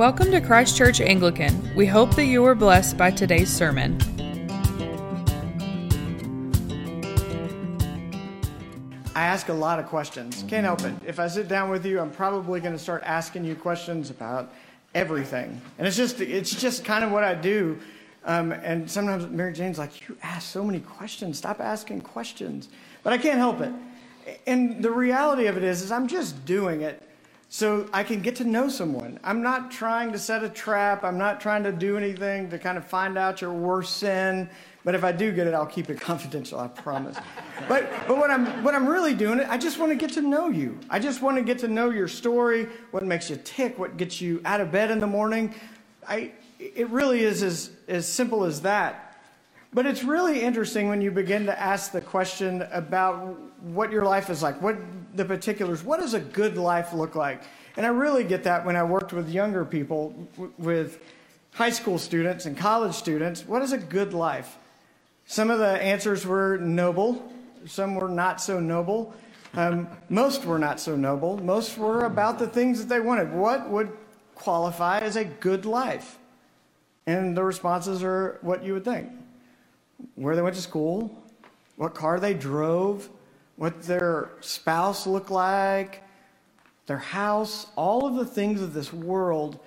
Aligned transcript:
Welcome 0.00 0.30
to 0.30 0.40
Christ 0.40 0.78
Church 0.78 1.02
Anglican. 1.02 1.74
We 1.76 1.84
hope 1.84 2.16
that 2.16 2.24
you 2.24 2.40
were 2.40 2.54
blessed 2.54 2.96
by 2.96 3.10
today's 3.10 3.54
sermon. 3.54 4.00
I 9.14 9.24
ask 9.26 9.50
a 9.50 9.52
lot 9.52 9.78
of 9.78 9.84
questions. 9.84 10.42
Can't 10.48 10.64
help 10.64 10.80
it. 10.84 10.94
If 11.06 11.20
I 11.20 11.26
sit 11.26 11.48
down 11.48 11.68
with 11.68 11.84
you, 11.84 12.00
I'm 12.00 12.10
probably 12.10 12.60
going 12.60 12.72
to 12.72 12.78
start 12.78 13.02
asking 13.04 13.44
you 13.44 13.54
questions 13.54 14.08
about 14.08 14.50
everything. 14.94 15.60
And 15.76 15.86
it's 15.86 15.98
just 15.98 16.18
it's 16.22 16.58
just 16.58 16.82
kind 16.82 17.04
of 17.04 17.12
what 17.12 17.22
I 17.22 17.34
do. 17.34 17.78
Um, 18.24 18.52
and 18.52 18.90
sometimes 18.90 19.26
Mary 19.26 19.52
Jane's 19.52 19.78
like, 19.78 20.08
"You 20.08 20.16
ask 20.22 20.50
so 20.50 20.64
many 20.64 20.80
questions. 20.80 21.36
Stop 21.36 21.60
asking 21.60 22.00
questions." 22.00 22.70
But 23.02 23.12
I 23.12 23.18
can't 23.18 23.36
help 23.36 23.60
it. 23.60 23.72
And 24.46 24.82
the 24.82 24.92
reality 24.92 25.44
of 25.44 25.58
it 25.58 25.62
is, 25.62 25.82
is 25.82 25.92
I'm 25.92 26.06
just 26.06 26.46
doing 26.46 26.80
it 26.80 27.02
so 27.52 27.84
I 27.92 28.04
can 28.04 28.20
get 28.22 28.36
to 28.36 28.44
know 28.44 28.68
someone. 28.68 29.18
I'm 29.24 29.42
not 29.42 29.72
trying 29.72 30.12
to 30.12 30.20
set 30.20 30.44
a 30.44 30.48
trap. 30.48 31.02
I'm 31.02 31.18
not 31.18 31.40
trying 31.40 31.64
to 31.64 31.72
do 31.72 31.96
anything 31.96 32.48
to 32.50 32.60
kind 32.60 32.78
of 32.78 32.84
find 32.84 33.18
out 33.18 33.40
your 33.40 33.52
worst 33.52 33.96
sin. 33.96 34.48
But 34.84 34.94
if 34.94 35.02
I 35.02 35.10
do 35.10 35.32
get 35.32 35.48
it, 35.48 35.52
I'll 35.52 35.66
keep 35.66 35.90
it 35.90 36.00
confidential. 36.00 36.60
I 36.60 36.68
promise. 36.68 37.16
but 37.68 37.90
but 38.06 38.16
what 38.16 38.30
I'm 38.30 38.62
what 38.62 38.76
I'm 38.76 38.86
really 38.86 39.14
doing, 39.14 39.40
I 39.40 39.58
just 39.58 39.80
want 39.80 39.90
to 39.90 39.96
get 39.96 40.12
to 40.12 40.22
know 40.22 40.48
you. 40.48 40.78
I 40.88 41.00
just 41.00 41.22
want 41.22 41.38
to 41.38 41.42
get 41.42 41.58
to 41.58 41.68
know 41.68 41.90
your 41.90 42.06
story, 42.06 42.68
what 42.92 43.04
makes 43.04 43.28
you 43.28 43.36
tick, 43.42 43.80
what 43.80 43.96
gets 43.96 44.20
you 44.20 44.40
out 44.44 44.60
of 44.60 44.70
bed 44.70 44.92
in 44.92 45.00
the 45.00 45.08
morning. 45.08 45.52
I 46.08 46.30
it 46.60 46.88
really 46.90 47.24
is 47.24 47.42
as 47.42 47.70
as 47.88 48.06
simple 48.06 48.44
as 48.44 48.60
that. 48.62 49.18
But 49.72 49.86
it's 49.86 50.04
really 50.04 50.40
interesting 50.40 50.88
when 50.88 51.00
you 51.00 51.10
begin 51.10 51.46
to 51.46 51.60
ask 51.60 51.90
the 51.90 52.00
question 52.00 52.62
about 52.70 53.38
what 53.60 53.90
your 53.90 54.04
life 54.04 54.30
is 54.30 54.40
like, 54.40 54.60
what 54.62 54.76
the 55.14 55.24
particulars, 55.24 55.82
what 55.82 56.00
does 56.00 56.14
a 56.14 56.20
good 56.20 56.56
life 56.56 56.92
look 56.92 57.14
like? 57.14 57.42
And 57.76 57.86
I 57.86 57.90
really 57.90 58.24
get 58.24 58.44
that 58.44 58.64
when 58.64 58.76
I 58.76 58.82
worked 58.82 59.12
with 59.12 59.28
younger 59.30 59.64
people, 59.64 60.14
w- 60.32 60.52
with 60.58 61.02
high 61.52 61.70
school 61.70 61.98
students 61.98 62.46
and 62.46 62.56
college 62.56 62.94
students. 62.94 63.46
What 63.46 63.62
is 63.62 63.72
a 63.72 63.78
good 63.78 64.12
life? 64.12 64.58
Some 65.26 65.50
of 65.50 65.58
the 65.58 65.80
answers 65.80 66.26
were 66.26 66.58
noble, 66.58 67.32
some 67.66 67.94
were 67.94 68.08
not 68.08 68.40
so 68.40 68.60
noble. 68.60 69.14
Um, 69.54 69.88
most 70.08 70.44
were 70.44 70.58
not 70.58 70.78
so 70.78 70.94
noble. 70.94 71.36
Most 71.38 71.76
were 71.76 72.04
about 72.04 72.38
the 72.38 72.46
things 72.46 72.78
that 72.78 72.88
they 72.88 73.00
wanted. 73.00 73.32
What 73.32 73.68
would 73.68 73.90
qualify 74.36 75.00
as 75.00 75.16
a 75.16 75.24
good 75.24 75.64
life? 75.66 76.18
And 77.06 77.36
the 77.36 77.42
responses 77.42 78.04
are 78.04 78.38
what 78.42 78.62
you 78.62 78.74
would 78.74 78.84
think 78.84 79.10
where 80.14 80.34
they 80.34 80.42
went 80.42 80.56
to 80.56 80.62
school, 80.62 81.22
what 81.76 81.94
car 81.94 82.18
they 82.18 82.32
drove, 82.32 83.08
what 83.60 83.82
their 83.82 84.30
spouse 84.40 85.06
looked 85.06 85.30
like, 85.30 86.02
their 86.86 86.96
house, 86.96 87.66
all 87.76 88.06
of 88.06 88.14
the 88.14 88.24
things 88.24 88.62
of 88.62 88.72
this 88.72 88.90
world 88.90 89.60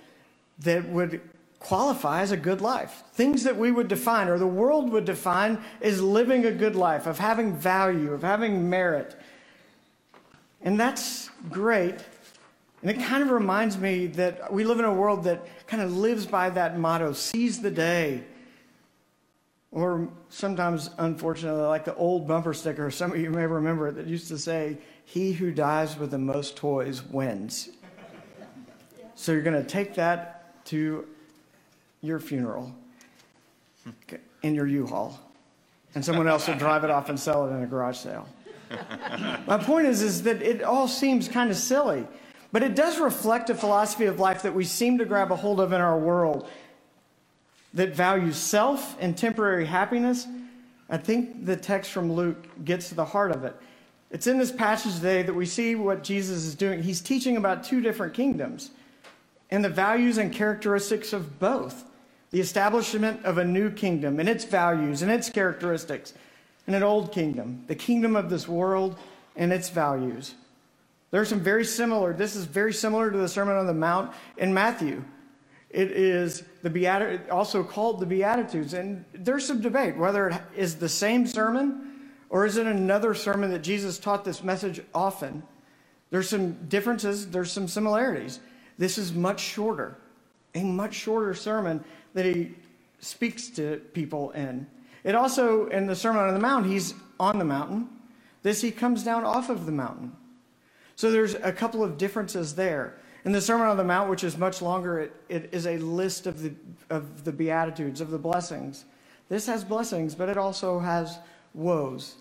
that 0.58 0.89
would 0.89 1.22
qualify 1.59 2.22
as 2.22 2.31
a 2.31 2.38
good 2.38 2.59
life. 2.59 3.03
Things 3.13 3.44
that 3.44 3.55
we 3.55 3.69
would 3.72 3.88
define, 3.88 4.30
or 4.30 4.39
the 4.39 4.47
world 4.47 4.91
would 4.91 5.05
define, 5.05 5.59
as 5.80 6.02
living 6.02 6.44
a 6.44 6.52
good 6.52 6.75
life, 6.75 7.05
of 7.05 7.19
having 7.19 7.55
value, 7.55 8.13
of 8.13 8.23
having 8.23 8.67
merit. 8.67 9.16
And 10.63 10.80
that's 10.80 11.30
great. 11.52 12.00
And 12.81 12.89
it 12.89 13.00
kind 13.00 13.22
of 13.22 13.30
reminds 13.30 13.78
me 13.78 14.07
that 14.07 14.52
we 14.52 14.63
live 14.63 14.80
in 14.80 14.85
a 14.85 14.94
world 14.94 15.23
that 15.25 15.45
kind 15.67 15.83
of 15.83 15.95
lives 15.95 16.25
by 16.25 16.50
that 16.50 16.80
motto 16.80 17.13
seize 17.13 17.61
the 17.61 17.69
day, 17.69 18.23
or 19.73 20.07
sometimes, 20.29 20.91
unfortunately, 20.99 21.63
like 21.63 21.83
the 21.83 21.95
old 21.95 22.27
bumper 22.27 22.53
sticker, 22.53 22.91
some 22.91 23.11
of 23.11 23.17
you 23.17 23.31
may 23.31 23.47
remember 23.47 23.88
it, 23.88 23.95
that 23.95 24.05
used 24.05 24.27
to 24.27 24.38
say, 24.38 24.77
He 25.03 25.33
who 25.33 25.52
dies 25.52 25.97
with 25.97 26.11
the 26.11 26.17
most 26.19 26.55
toys 26.55 27.03
wins. 27.03 27.69
So 29.16 29.31
you're 29.31 29.41
going 29.41 29.61
to 29.61 29.67
take 29.67 29.95
that 29.95 30.63
to 30.66 31.07
your 32.01 32.19
funeral 32.19 32.73
hmm. 33.83 34.16
in 34.44 34.53
your 34.53 34.67
U 34.67 34.85
Haul, 34.85 35.19
and 35.95 36.05
someone 36.05 36.27
else 36.27 36.47
will 36.47 36.55
drive 36.55 36.83
it 36.83 36.91
off 36.91 37.09
and 37.09 37.19
sell 37.19 37.47
it 37.47 37.51
in 37.51 37.63
a 37.63 37.67
garage 37.67 37.97
sale. 37.97 38.28
My 39.47 39.57
point 39.57 39.88
is, 39.88 40.01
is 40.03 40.23
that 40.23 40.41
it 40.41 40.61
all 40.61 40.88
seems 40.88 41.28
kind 41.28 41.50
of 41.50 41.57
silly, 41.57 42.05
but 42.51 42.61
it 42.61 42.75
does 42.75 43.00
reflect 43.00 43.50
a 43.50 43.55
philosophy 43.55 44.05
of 44.05 44.19
life 44.19 44.44
that 44.44 44.53
we 44.53 44.66
seem 44.66 45.00
to 45.00 45.05
grab 45.05 45.31
a 45.31 45.35
hold 45.35 45.59
of 45.59 45.73
in 45.73 45.81
our 45.81 45.97
world 45.97 46.47
that 47.73 47.95
values 47.95 48.38
self 48.38 48.95
and 49.00 49.17
temporary 49.17 49.66
happiness, 49.66 50.28
I 50.89 50.97
think 50.97 51.45
the 51.45 51.56
text 51.56 51.91
from 51.91 52.11
Luke 52.11 52.63
gets 52.66 52.89
to 52.89 52.95
the 52.95 53.06
heart 53.06 53.31
of 53.31 53.44
it. 53.44 53.56
It's 54.11 54.28
in 54.28 54.38
this 54.38 54.51
passage 54.51 54.95
today 54.95 55.23
that 55.23 55.34
we 55.34 55.45
see 55.45 55.75
what 55.75 56.03
Jesus 56.03 56.44
is 56.45 56.53
doing. 56.53 56.84
He's 56.84 57.01
teaching 57.01 57.35
about 57.38 57.63
two 57.63 57.81
different 57.81 58.13
kingdoms 58.13 58.69
and 59.50 59.66
the 59.66 59.69
values 59.69 60.17
and 60.17 60.31
characteristics 60.31 61.13
of 61.13 61.39
both 61.39 61.85
the 62.34 62.39
establishment 62.39 63.23
of 63.25 63.38
a 63.38 63.45
new 63.45 63.69
kingdom 63.69 64.19
and 64.19 64.28
its 64.28 64.44
values 64.44 65.03
and 65.03 65.11
its 65.11 65.29
characteristics, 65.29 66.16
and 66.66 66.75
an 66.75 66.81
old 66.81 67.11
kingdom, 67.11 67.63
the 67.67 67.75
kingdom 67.75 68.16
of 68.16 68.31
this 68.31 68.47
world 68.47 68.97
and 69.35 69.53
its 69.53 69.69
values. 69.69 70.34
There's 71.11 71.29
some 71.29 71.41
very 71.41 71.63
similar, 71.63 72.11
this 72.11 72.35
is 72.35 72.45
very 72.45 72.73
similar 72.73 73.11
to 73.11 73.17
the 73.17 73.29
Sermon 73.29 73.55
on 73.55 73.67
the 73.67 73.73
Mount 73.73 74.11
in 74.38 74.51
Matthew. 74.51 75.03
It 75.69 75.91
is 75.91 76.44
the 76.63 76.69
Beat- 76.69 77.29
also 77.29 77.63
called 77.63 78.00
the 78.00 78.06
Beatitudes. 78.06 78.74
And 78.74 79.06
there's 79.13 79.46
some 79.46 79.62
debate 79.62 79.96
whether 79.96 80.29
it 80.29 80.41
is 80.56 80.75
the 80.78 80.90
same 80.90 81.28
sermon 81.28 82.09
or 82.29 82.47
is 82.47 82.57
it 82.57 82.66
another 82.66 83.13
sermon 83.13 83.51
that 83.51 83.59
Jesus 83.59 84.00
taught 84.00 84.25
this 84.25 84.44
message 84.44 84.81
often. 84.96 85.44
There's 86.09 86.28
some 86.28 86.53
differences, 86.68 87.29
there's 87.29 87.52
some 87.52 87.68
similarities. 87.68 88.40
This 88.78 88.97
is 88.97 89.13
much 89.13 89.40
shorter, 89.40 89.97
a 90.56 90.63
much 90.63 90.96
shorter 90.96 91.35
sermon 91.35 91.84
that 92.16 92.25
he 92.25 92.56
speaks 93.00 93.50
to 93.50 93.78
people 93.94 94.31
in. 94.31 94.66
It 95.03 95.16
also, 95.16 95.68
in 95.68 95.85
the 95.85 95.96
Sermon 95.96 96.23
on 96.23 96.34
the 96.34 96.40
Mount, 96.40 96.66
he's 96.66 96.94
on 97.19 97.38
the 97.38 97.46
mountain. 97.46 97.90
This, 98.41 98.62
he 98.62 98.72
comes 98.72 99.03
down 99.03 99.25
off 99.25 99.50
of 99.50 99.66
the 99.66 99.72
mountain. 99.72 100.16
So 100.96 101.12
there's 101.12 101.35
a 101.35 101.52
couple 101.52 101.84
of 101.84 101.97
differences 101.97 102.56
there. 102.56 103.00
In 103.25 103.31
the 103.31 103.41
Sermon 103.41 103.67
on 103.67 103.78
the 103.78 103.84
Mount, 103.84 104.09
which 104.09 104.23
is 104.23 104.38
much 104.38 104.61
longer, 104.61 105.00
it, 105.00 105.16
it 105.29 105.50
is 105.53 105.66
a 105.66 105.78
list 105.78 106.28
of 106.28 106.41
the, 106.41 106.53
of 106.89 107.23
the 107.23 107.31
Beatitudes, 107.31 108.01
of 108.01 108.11
the 108.11 108.17
blessings. 108.17 108.85
This 109.29 109.47
has 109.47 109.63
blessings, 109.63 110.13
but 110.13 110.28
it 110.28 110.38
also 110.38 110.79
has 110.79 111.19
woes 111.53 112.16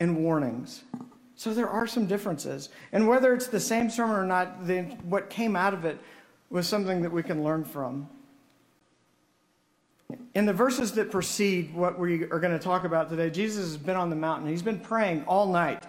and 0.00 0.24
warnings. 0.24 0.82
So 1.36 1.54
there 1.54 1.68
are 1.68 1.86
some 1.86 2.06
differences. 2.06 2.70
And 2.92 3.06
whether 3.06 3.32
it's 3.32 3.46
the 3.46 3.60
same 3.60 3.90
sermon 3.90 4.16
or 4.16 4.26
not, 4.26 4.66
the, 4.66 4.82
what 5.04 5.30
came 5.30 5.54
out 5.54 5.72
of 5.72 5.84
it 5.84 5.98
was 6.50 6.66
something 6.66 7.02
that 7.02 7.12
we 7.12 7.22
can 7.22 7.44
learn 7.44 7.64
from. 7.64 8.08
In 10.34 10.46
the 10.46 10.52
verses 10.52 10.92
that 10.92 11.12
precede 11.12 11.72
what 11.72 11.96
we 11.96 12.24
are 12.24 12.40
going 12.40 12.52
to 12.52 12.58
talk 12.58 12.82
about 12.84 13.08
today, 13.08 13.30
Jesus 13.30 13.64
has 13.64 13.76
been 13.76 13.96
on 13.96 14.10
the 14.10 14.16
mountain. 14.16 14.48
He's 14.48 14.62
been 14.62 14.80
praying 14.80 15.24
all 15.24 15.46
night. 15.46 15.84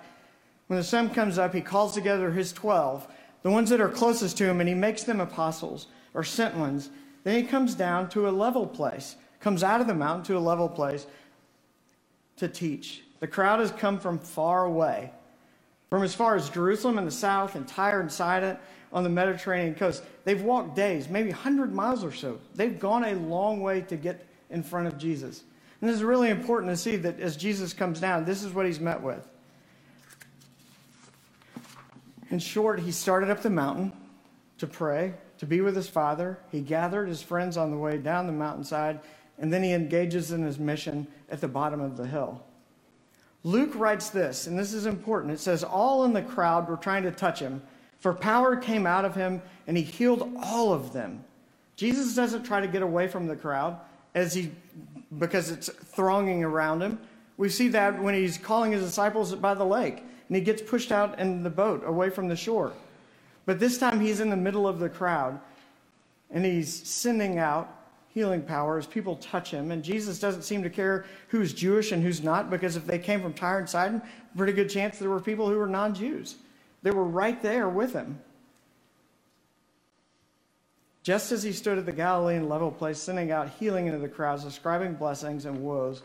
When 0.68 0.78
the 0.78 0.86
sun 0.86 1.09
comes 1.09 1.38
up, 1.40 1.53
he 1.53 1.62
calls 1.62 1.96
together 1.96 2.31
his 2.31 2.53
12 2.53 3.08
the 3.44 3.52
ones 3.52 3.69
that 3.69 3.81
are 3.81 3.90
closest 3.90 4.38
to 4.38 4.46
him, 4.46 4.59
and 4.59 4.69
he 4.69 4.75
makes 4.75 5.03
them 5.03 5.19
apostles 5.19 5.88
or 6.13 6.24
sent 6.24 6.56
ones. 6.56 6.90
Then 7.24 7.35
he 7.35 7.47
comes 7.47 7.75
down 7.75 8.09
to 8.09 8.28
a 8.28 8.31
level 8.31 8.68
place, 8.68 9.16
comes 9.40 9.63
out 9.63 9.81
of 9.81 9.88
the 9.88 9.96
mountain 9.96 10.24
to 10.25 10.38
a 10.38 10.40
level 10.40 10.69
place 10.69 11.06
to 12.38 12.47
teach. 12.47 13.03
The 13.19 13.28
crowd 13.28 13.59
has 13.59 13.72
come 13.72 14.00
from 14.00 14.19
far 14.19 14.66
away, 14.66 15.12
from 15.90 16.03
as 16.03 16.16
far 16.16 16.35
as 16.35 16.50
Jerusalem 16.50 16.97
in 16.97 17.06
the 17.06 17.12
south 17.12 17.56
and 17.56 17.68
Tyre 17.68 18.01
and 18.01 18.12
Sidon 18.12 18.57
on 18.91 19.03
the 19.03 19.09
Mediterranean 19.09 19.75
coast. 19.75 20.03
They've 20.24 20.41
walked 20.41 20.75
days, 20.75 21.07
maybe 21.09 21.30
100 21.30 21.74
miles 21.74 22.03
or 22.03 22.12
so. 22.12 22.40
They've 22.56 22.80
gone 22.80 23.03
a 23.06 23.13
long 23.16 23.62
way 23.62 23.81
to 23.81 23.96
get 23.96 24.25
in 24.50 24.63
front 24.63 24.88
of 24.88 24.97
Jesus. 24.97 25.44
And 25.80 25.90
this 25.90 25.96
is 25.96 26.03
really 26.03 26.30
important 26.30 26.72
to 26.72 26.78
see 26.78 26.96
that 26.97 27.19
as 27.19 27.35
Jesus 27.35 27.74
comes 27.74 28.00
down, 28.00 28.25
this 28.25 28.44
is 28.44 28.53
what 28.53 28.66
he's 28.66 28.80
met 28.80 29.01
with. 29.01 29.28
In 32.31 32.40
short, 32.40 32.80
he 32.80 32.92
started 32.92 33.30
up 33.30 33.42
the 33.42 33.50
mountain 33.50 33.92
to 34.58 34.66
pray, 34.66 35.14
to 35.38 35.46
be 35.46 35.59
with 35.59 35.75
his 35.75 35.89
father. 35.89 36.39
He 36.50 36.62
gathered 36.62 37.10
his 37.10 37.22
friends 37.22 37.57
on 37.57 37.72
the 37.72 37.78
way 37.78 37.98
down 37.98 38.25
the 38.25 38.33
mountainside, 38.33 39.01
and 39.38 39.51
then 39.51 39.62
he 39.62 39.74
engages 39.74 40.31
in 40.31 40.42
his 40.42 40.57
mission 40.57 41.07
at 41.30 41.42
the 41.42 41.50
bottom 41.50 41.81
of 41.81 41.98
the 41.98 42.07
hill. 42.07 42.42
Luke 43.44 43.75
writes 43.75 44.10
this, 44.10 44.48
and 44.48 44.57
this 44.57 44.74
is 44.74 44.86
important. 44.86 45.33
It 45.33 45.39
says, 45.42 45.63
All 45.63 46.06
in 46.06 46.13
the 46.13 46.22
crowd 46.22 46.69
were 46.69 46.78
trying 46.78 47.04
to 47.04 47.12
touch 47.12 47.39
him, 47.39 47.62
for 48.00 48.13
power 48.13 48.56
came 48.56 48.88
out 48.88 49.04
of 49.04 49.13
him, 49.13 49.42
and 49.68 49.75
he 49.75 49.83
healed 49.83 50.31
all 50.42 50.72
of 50.72 50.94
them. 50.94 51.25
Jesus 51.75 52.16
doesn't 52.16 52.44
try 52.44 52.62
to 52.62 52.68
get 52.68 52.81
away 52.81 53.10
from 53.10 53.28
the 53.28 53.36
crowd 53.36 53.78
as 54.16 54.33
he 54.33 54.51
because 55.18 55.51
it's 55.51 55.68
thronging 55.68 56.44
around 56.44 56.81
him. 56.81 56.98
We 57.36 57.50
see 57.50 57.68
that 57.69 58.01
when 58.01 58.13
he's 58.13 58.38
calling 58.38 58.72
his 58.72 58.83
disciples 58.83 59.36
by 59.36 59.54
the 59.54 59.66
lake 59.66 60.04
and 60.31 60.38
he 60.38 60.42
gets 60.42 60.62
pushed 60.62 60.94
out 60.94 61.19
in 61.19 61.44
the 61.44 61.50
boat 61.50 61.83
away 61.86 62.10
from 62.10 62.30
the 62.30 62.38
shore. 62.38 62.72
But 63.45 63.60
this 63.60 63.78
time 63.78 64.00
he's 64.00 64.22
in 64.22 64.30
the 64.30 64.38
middle 64.38 64.66
of 64.66 64.80
the 64.80 64.88
crowd 64.88 65.38
and 66.30 66.45
he's 66.45 66.74
sending 66.88 67.38
out 67.38 67.81
healing 68.13 68.42
power 68.42 68.78
as 68.78 68.88
people 68.88 69.18
touch 69.18 69.51
him. 69.51 69.72
And 69.72 69.83
Jesus 69.83 70.22
doesn't 70.22 70.44
seem 70.44 70.63
to 70.63 70.69
care 70.69 71.04
who's 71.28 71.54
Jewish 71.54 71.92
and 71.92 72.01
who's 72.01 72.24
not 72.24 72.50
because 72.50 72.78
if 72.78 72.88
they 72.88 72.98
came 72.98 73.22
from 73.22 73.33
Tyre 73.33 73.60
and 73.60 73.69
Sidon, 73.69 74.01
pretty 74.38 74.54
good 74.54 74.69
chance 74.69 75.00
there 75.00 75.10
were 75.10 75.19
people 75.19 75.50
who 75.50 75.57
were 75.57 75.68
non 75.68 75.94
Jews. 75.94 76.36
They 76.81 76.92
were 76.92 77.04
right 77.04 77.42
there 77.42 77.68
with 77.68 77.92
him. 77.92 78.18
Just 81.04 81.33
as 81.33 81.44
he 81.44 81.51
stood 81.51 81.78
at 81.78 81.86
the 81.86 81.92
Galilean 81.92 82.48
level 82.48 82.72
place, 82.72 83.00
sending 83.00 83.31
out 83.31 83.50
healing 83.50 83.88
into 83.88 84.00
the 84.00 84.07
crowds, 84.07 84.45
ascribing 84.45 84.94
blessings 84.94 85.44
and 85.44 85.62
woes, 85.62 86.04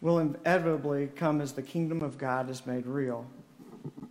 will 0.00 0.18
inevitably 0.18 1.08
come 1.16 1.40
as 1.40 1.52
the 1.52 1.62
kingdom 1.62 2.02
of 2.02 2.18
God 2.18 2.48
is 2.48 2.66
made 2.66 2.86
real. 2.86 3.26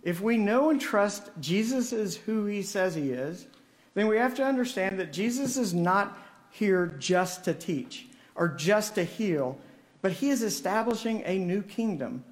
If 0.02 0.20
we 0.20 0.36
know 0.36 0.70
and 0.70 0.80
trust 0.80 1.30
Jesus 1.40 1.92
is 1.92 2.16
who 2.16 2.46
he 2.46 2.62
says 2.62 2.94
he 2.94 3.10
is, 3.10 3.46
then 3.94 4.06
we 4.06 4.16
have 4.16 4.34
to 4.36 4.44
understand 4.44 4.98
that 5.00 5.12
Jesus 5.12 5.56
is 5.56 5.74
not 5.74 6.18
here 6.50 6.94
just 6.98 7.44
to 7.44 7.54
teach 7.54 8.06
or 8.34 8.48
just 8.48 8.94
to 8.94 9.04
heal, 9.04 9.58
but 10.00 10.12
he 10.12 10.30
is 10.30 10.42
establishing 10.42 11.22
a 11.26 11.38
new 11.38 11.62
kingdom 11.62 12.24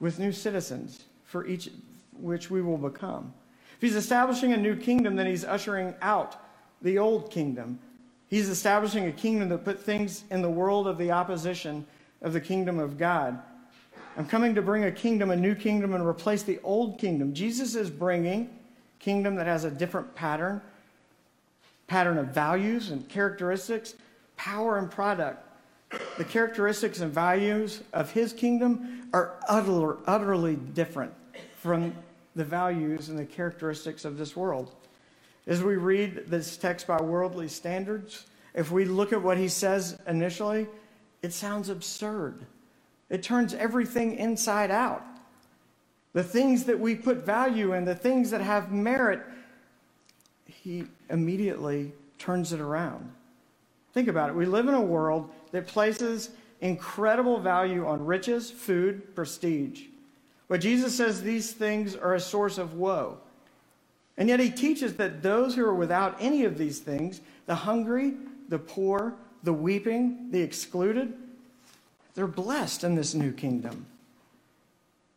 with 0.00 0.18
new 0.18 0.32
citizens 0.32 1.04
for 1.24 1.46
each 1.46 1.70
which 2.20 2.50
we 2.50 2.60
will 2.60 2.78
become. 2.78 3.32
If 3.76 3.82
he's 3.82 3.96
establishing 3.96 4.52
a 4.52 4.56
new 4.56 4.74
kingdom, 4.76 5.14
then 5.14 5.26
he's 5.26 5.44
ushering 5.44 5.94
out 6.02 6.36
the 6.82 6.98
old 6.98 7.30
kingdom. 7.30 7.78
He's 8.28 8.48
establishing 8.48 9.06
a 9.06 9.12
kingdom 9.12 9.48
that 9.50 9.64
put 9.64 9.80
things 9.80 10.24
in 10.30 10.42
the 10.42 10.50
world 10.50 10.86
of 10.86 10.98
the 10.98 11.12
opposition 11.12 11.86
of 12.22 12.32
the 12.32 12.40
kingdom 12.40 12.78
of 12.78 12.98
God. 12.98 13.38
I'm 14.16 14.26
coming 14.26 14.54
to 14.56 14.62
bring 14.62 14.84
a 14.84 14.90
kingdom, 14.90 15.30
a 15.30 15.36
new 15.36 15.54
kingdom, 15.54 15.94
and 15.94 16.04
replace 16.04 16.42
the 16.42 16.58
old 16.64 16.98
kingdom. 16.98 17.34
Jesus 17.34 17.74
is 17.74 17.88
bringing 17.88 18.50
kingdom 18.98 19.36
that 19.36 19.46
has 19.46 19.64
a 19.64 19.70
different 19.70 20.14
pattern, 20.14 20.60
pattern 21.86 22.18
of 22.18 22.28
values 22.28 22.90
and 22.90 23.08
characteristics, 23.08 23.94
power 24.36 24.78
and 24.78 24.90
product. 24.90 25.44
The 26.18 26.24
characteristics 26.24 27.00
and 27.00 27.12
values 27.12 27.82
of 27.92 28.10
his 28.10 28.32
kingdom 28.32 29.08
are 29.12 29.36
utter, 29.48 29.98
utterly 30.06 30.56
different 30.56 31.14
from 31.56 31.94
the 32.36 32.44
values 32.44 33.08
and 33.08 33.18
the 33.18 33.24
characteristics 33.24 34.04
of 34.04 34.18
this 34.18 34.36
world. 34.36 34.74
As 35.46 35.62
we 35.62 35.76
read 35.76 36.24
this 36.26 36.56
text 36.56 36.86
by 36.86 37.00
worldly 37.00 37.48
standards, 37.48 38.26
if 38.54 38.70
we 38.70 38.84
look 38.84 39.12
at 39.12 39.22
what 39.22 39.38
he 39.38 39.48
says 39.48 39.98
initially, 40.06 40.66
it 41.22 41.32
sounds 41.32 41.68
absurd. 41.68 42.46
It 43.10 43.22
turns 43.22 43.54
everything 43.54 44.16
inside 44.16 44.70
out. 44.70 45.02
The 46.12 46.22
things 46.22 46.64
that 46.64 46.78
we 46.78 46.94
put 46.94 47.18
value 47.18 47.72
in, 47.72 47.84
the 47.84 47.94
things 47.94 48.30
that 48.30 48.40
have 48.40 48.72
merit, 48.72 49.22
he 50.46 50.84
immediately 51.10 51.92
turns 52.18 52.52
it 52.52 52.60
around. 52.60 53.12
Think 53.94 54.08
about 54.08 54.30
it. 54.30 54.34
We 54.34 54.46
live 54.46 54.68
in 54.68 54.74
a 54.74 54.80
world 54.80 55.30
that 55.52 55.66
places 55.66 56.30
incredible 56.60 57.38
value 57.40 57.86
on 57.86 58.04
riches, 58.04 58.50
food, 58.50 59.14
prestige. 59.14 59.84
But 60.48 60.60
Jesus 60.60 60.96
says 60.96 61.22
these 61.22 61.52
things 61.52 61.94
are 61.94 62.14
a 62.14 62.20
source 62.20 62.58
of 62.58 62.74
woe. 62.74 63.18
And 64.16 64.28
yet 64.28 64.40
he 64.40 64.50
teaches 64.50 64.96
that 64.96 65.22
those 65.22 65.54
who 65.54 65.64
are 65.64 65.74
without 65.74 66.16
any 66.20 66.44
of 66.44 66.58
these 66.58 66.80
things, 66.80 67.20
the 67.46 67.54
hungry, 67.54 68.14
the 68.48 68.58
poor, 68.58 69.14
the 69.42 69.52
weeping, 69.52 70.30
the 70.30 70.40
excluded, 70.40 71.14
they're 72.14 72.26
blessed 72.26 72.84
in 72.84 72.94
this 72.94 73.14
new 73.14 73.32
kingdom. 73.32 73.86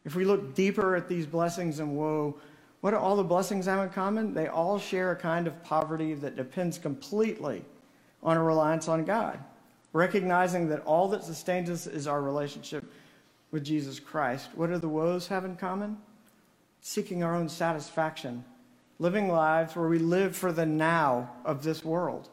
If 0.05 0.15
we 0.15 0.25
look 0.25 0.55
deeper 0.55 0.95
at 0.95 1.07
these 1.07 1.25
blessings 1.25 1.79
and 1.79 1.95
woe, 1.95 2.37
what 2.81 2.91
do 2.91 2.97
all 2.97 3.15
the 3.15 3.23
blessings 3.23 3.65
have 3.65 3.83
in 3.83 3.89
common? 3.89 4.33
They 4.33 4.47
all 4.47 4.79
share 4.79 5.11
a 5.11 5.15
kind 5.15 5.47
of 5.47 5.63
poverty 5.63 6.13
that 6.15 6.35
depends 6.35 6.77
completely 6.77 7.63
on 8.23 8.37
a 8.37 8.43
reliance 8.43 8.87
on 8.87 9.05
God, 9.05 9.39
recognizing 9.93 10.69
that 10.69 10.83
all 10.85 11.07
that 11.09 11.23
sustains 11.23 11.69
us 11.69 11.87
is 11.87 12.07
our 12.07 12.21
relationship 12.21 12.83
with 13.51 13.63
Jesus 13.63 13.99
Christ. 13.99 14.49
What 14.55 14.69
do 14.69 14.77
the 14.77 14.89
woes 14.89 15.27
have 15.27 15.45
in 15.45 15.55
common? 15.55 15.97
Seeking 16.81 17.23
our 17.23 17.35
own 17.35 17.49
satisfaction, 17.49 18.43
living 18.97 19.27
lives 19.27 19.75
where 19.75 19.87
we 19.87 19.99
live 19.99 20.35
for 20.35 20.51
the 20.51 20.65
now 20.65 21.31
of 21.45 21.63
this 21.63 21.85
world. 21.85 22.29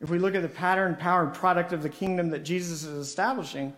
If 0.00 0.10
we 0.10 0.18
look 0.18 0.34
at 0.34 0.42
the 0.42 0.48
pattern, 0.48 0.96
power, 0.96 1.24
and 1.24 1.34
product 1.34 1.72
of 1.72 1.82
the 1.82 1.88
kingdom 1.88 2.30
that 2.30 2.44
Jesus 2.44 2.84
is 2.84 2.98
establishing, 2.98 3.72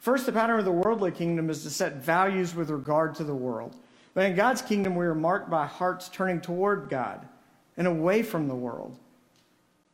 first, 0.00 0.26
the 0.26 0.32
pattern 0.32 0.58
of 0.58 0.64
the 0.64 0.72
worldly 0.72 1.10
kingdom 1.10 1.50
is 1.50 1.62
to 1.64 1.70
set 1.70 1.96
values 1.96 2.54
with 2.54 2.70
regard 2.70 3.14
to 3.16 3.24
the 3.24 3.34
world. 3.34 3.76
But 4.14 4.26
in 4.26 4.36
God's 4.36 4.62
kingdom, 4.62 4.94
we 4.94 5.06
are 5.06 5.14
marked 5.14 5.50
by 5.50 5.66
hearts 5.66 6.08
turning 6.08 6.40
toward 6.40 6.88
God 6.88 7.26
and 7.76 7.86
away 7.86 8.22
from 8.22 8.46
the 8.46 8.54
world. 8.54 8.98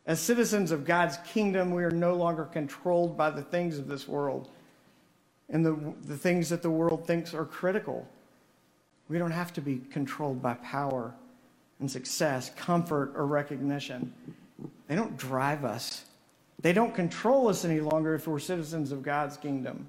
As 0.06 0.21
citizens 0.21 0.71
of 0.71 0.85
God's 0.85 1.17
kingdom, 1.27 1.71
we 1.71 1.85
are 1.85 1.91
no 1.91 2.15
longer 2.15 2.44
controlled 2.44 3.17
by 3.17 3.31
the 3.31 3.43
things 3.43 3.79
of 3.79 3.88
this 3.88 4.06
world 4.06 4.50
and 5.49 5.65
the, 5.65 5.94
the 6.06 6.17
things 6.17 6.49
that 6.50 6.62
the 6.62 6.71
world 6.71 7.06
thinks 7.06 7.35
are 7.35 7.44
critical. 7.44 8.06
We 9.09 9.19
don't 9.19 9.31
have 9.31 9.53
to 9.55 9.61
be 9.61 9.79
controlled 9.91 10.41
by 10.43 10.55
power 10.55 11.15
and 11.81 11.91
success, 11.91 12.50
comfort, 12.56 13.12
or 13.17 13.27
recognition. 13.27 14.12
They 14.89 14.95
don't 14.95 15.17
drive 15.17 15.65
us. 15.65 16.05
They 16.61 16.73
don't 16.73 16.95
control 16.95 17.49
us 17.49 17.65
any 17.65 17.81
longer 17.81 18.15
if 18.15 18.27
we're 18.27 18.39
citizens 18.39 18.93
of 18.93 19.03
God's 19.03 19.37
kingdom. 19.37 19.89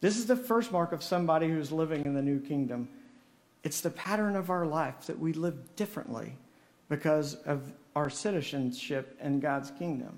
This 0.00 0.18
is 0.18 0.26
the 0.26 0.36
first 0.36 0.70
mark 0.70 0.92
of 0.92 1.02
somebody 1.02 1.48
who's 1.48 1.72
living 1.72 2.04
in 2.04 2.14
the 2.14 2.22
new 2.22 2.38
kingdom. 2.38 2.88
It's 3.62 3.80
the 3.80 3.90
pattern 3.90 4.36
of 4.36 4.50
our 4.50 4.66
life 4.66 5.06
that 5.06 5.18
we 5.18 5.32
live 5.32 5.74
differently 5.76 6.36
because 6.88 7.34
of 7.46 7.72
our 7.96 8.10
citizenship 8.10 9.16
in 9.22 9.40
God's 9.40 9.70
kingdom. 9.70 10.16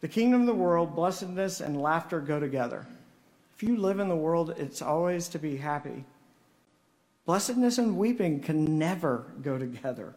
The 0.00 0.08
kingdom 0.08 0.42
of 0.42 0.46
the 0.46 0.54
world, 0.54 0.94
blessedness 0.94 1.60
and 1.60 1.80
laughter 1.80 2.20
go 2.20 2.40
together. 2.40 2.86
If 3.54 3.62
you 3.62 3.76
live 3.76 4.00
in 4.00 4.08
the 4.08 4.16
world, 4.16 4.54
it's 4.58 4.82
always 4.82 5.28
to 5.28 5.38
be 5.38 5.56
happy. 5.56 6.04
Blessedness 7.24 7.78
and 7.78 7.96
weeping 7.96 8.40
can 8.40 8.78
never 8.78 9.26
go 9.42 9.56
together. 9.58 10.14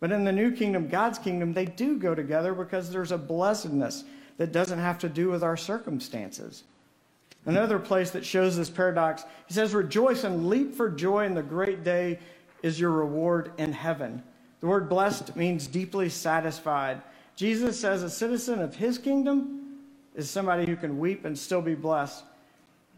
But 0.00 0.12
in 0.12 0.24
the 0.24 0.32
new 0.32 0.52
kingdom, 0.52 0.88
God's 0.88 1.18
kingdom, 1.18 1.52
they 1.52 1.64
do 1.64 1.98
go 1.98 2.14
together 2.14 2.54
because 2.54 2.90
there's 2.90 3.12
a 3.12 3.18
blessedness 3.18 4.04
that 4.36 4.52
doesn't 4.52 4.78
have 4.78 4.98
to 4.98 5.08
do 5.08 5.28
with 5.28 5.42
our 5.42 5.56
circumstances. 5.56 6.64
Another 7.46 7.78
place 7.78 8.10
that 8.10 8.24
shows 8.24 8.56
this 8.56 8.68
paradox, 8.68 9.24
he 9.46 9.54
says, 9.54 9.72
Rejoice 9.72 10.24
and 10.24 10.48
leap 10.48 10.74
for 10.74 10.90
joy 10.90 11.24
in 11.24 11.34
the 11.34 11.42
great 11.42 11.84
day 11.84 12.18
is 12.62 12.78
your 12.78 12.90
reward 12.90 13.52
in 13.56 13.72
heaven. 13.72 14.22
The 14.60 14.66
word 14.66 14.88
blessed 14.88 15.36
means 15.36 15.66
deeply 15.66 16.08
satisfied. 16.08 17.00
Jesus 17.36 17.78
says 17.78 18.02
a 18.02 18.10
citizen 18.10 18.60
of 18.60 18.74
his 18.74 18.98
kingdom 18.98 19.78
is 20.14 20.28
somebody 20.28 20.66
who 20.66 20.76
can 20.76 20.98
weep 20.98 21.24
and 21.24 21.38
still 21.38 21.62
be 21.62 21.74
blessed 21.74 22.24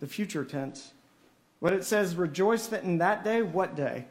the 0.00 0.06
future 0.06 0.44
tense. 0.44 0.92
What 1.60 1.72
it 1.72 1.84
says, 1.84 2.14
rejoice 2.14 2.68
that 2.68 2.84
in 2.84 2.98
that 2.98 3.24
day, 3.24 3.42
what 3.42 3.74
day? 3.74 4.06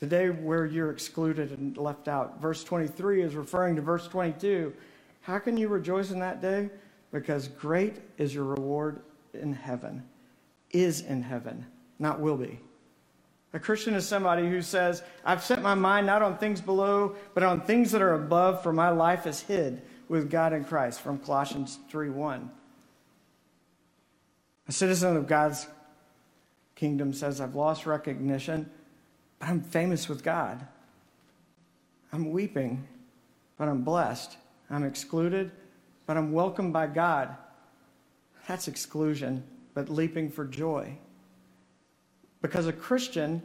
The 0.00 0.06
day 0.06 0.28
where 0.28 0.66
you're 0.66 0.90
excluded 0.90 1.52
and 1.52 1.76
left 1.76 2.08
out. 2.08 2.40
Verse 2.40 2.62
23 2.62 3.22
is 3.22 3.34
referring 3.34 3.76
to 3.76 3.82
verse 3.82 4.06
22. 4.08 4.72
How 5.22 5.38
can 5.38 5.56
you 5.56 5.68
rejoice 5.68 6.10
in 6.10 6.18
that 6.20 6.42
day? 6.42 6.70
Because 7.12 7.48
great 7.48 7.96
is 8.18 8.34
your 8.34 8.44
reward 8.44 9.00
in 9.32 9.52
heaven, 9.52 10.02
is 10.70 11.00
in 11.00 11.22
heaven, 11.22 11.66
not 11.98 12.20
will 12.20 12.36
be. 12.36 12.60
A 13.52 13.58
Christian 13.58 13.94
is 13.94 14.06
somebody 14.06 14.48
who 14.48 14.60
says, 14.60 15.02
I've 15.24 15.42
set 15.42 15.62
my 15.62 15.74
mind 15.74 16.06
not 16.06 16.20
on 16.20 16.36
things 16.36 16.60
below, 16.60 17.16
but 17.32 17.42
on 17.42 17.62
things 17.62 17.90
that 17.92 18.02
are 18.02 18.14
above, 18.14 18.62
for 18.62 18.72
my 18.72 18.90
life 18.90 19.26
is 19.26 19.40
hid 19.40 19.80
with 20.08 20.30
God 20.30 20.52
in 20.52 20.64
Christ, 20.64 21.00
from 21.00 21.18
Colossians 21.18 21.78
3 21.88 22.10
1. 22.10 22.50
A 24.68 24.72
citizen 24.72 25.16
of 25.16 25.26
God's 25.26 25.66
kingdom 26.74 27.12
says, 27.12 27.40
I've 27.40 27.54
lost 27.54 27.86
recognition, 27.86 28.68
but 29.38 29.48
I'm 29.48 29.60
famous 29.60 30.08
with 30.08 30.22
God. 30.22 30.66
I'm 32.12 32.30
weeping, 32.30 32.86
but 33.56 33.68
I'm 33.68 33.82
blessed. 33.82 34.36
I'm 34.70 34.84
excluded, 34.84 35.50
but 36.06 36.16
I'm 36.16 36.32
welcomed 36.32 36.72
by 36.72 36.86
God. 36.86 37.36
That's 38.48 38.68
exclusion, 38.68 39.42
but 39.74 39.88
leaping 39.88 40.30
for 40.30 40.44
joy. 40.44 40.96
Because 42.42 42.66
a 42.66 42.72
Christian, 42.72 43.42